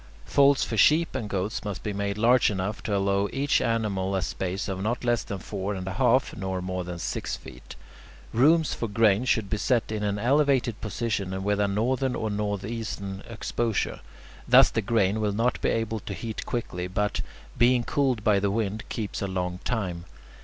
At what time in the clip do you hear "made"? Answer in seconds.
1.93-2.17